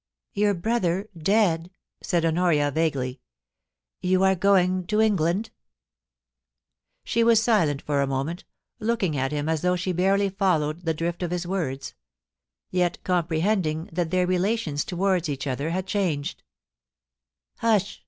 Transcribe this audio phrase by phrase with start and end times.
[0.33, 1.69] 'Your brother dead,'
[2.01, 3.21] said Honoria, vaguely.'
[4.11, 5.51] You are going to England'
[7.03, 8.43] She was silent for a moment,
[8.79, 11.93] looking at him as though she barely followed the drift of his words;
[12.71, 16.41] yet comprehend ing that their relations towards each other had changed'
[17.59, 17.99] Hush